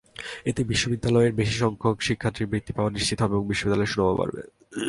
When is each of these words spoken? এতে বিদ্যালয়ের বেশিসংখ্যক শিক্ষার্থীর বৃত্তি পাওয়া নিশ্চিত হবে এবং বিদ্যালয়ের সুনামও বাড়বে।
এতে 0.45 0.61
বিদ্যালয়ের 0.91 1.33
বেশিসংখ্যক 1.33 1.97
শিক্ষার্থীর 2.07 2.49
বৃত্তি 2.51 2.71
পাওয়া 2.75 2.91
নিশ্চিত 2.91 3.17
হবে 3.21 3.33
এবং 3.35 3.45
বিদ্যালয়ের 3.49 3.91
সুনামও 3.91 4.19
বাড়বে। 4.19 4.41